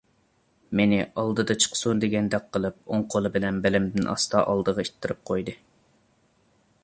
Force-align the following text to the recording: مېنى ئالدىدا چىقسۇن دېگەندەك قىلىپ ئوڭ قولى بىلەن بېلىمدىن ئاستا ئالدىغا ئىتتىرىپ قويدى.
مېنى 0.77 0.97
ئالدىدا 1.23 1.55
چىقسۇن 1.65 2.01
دېگەندەك 2.03 2.47
قىلىپ 2.57 2.79
ئوڭ 2.95 3.05
قولى 3.15 3.31
بىلەن 3.37 3.61
بېلىمدىن 3.67 4.11
ئاستا 4.15 4.43
ئالدىغا 4.53 4.87
ئىتتىرىپ 4.87 5.21
قويدى. 5.31 5.55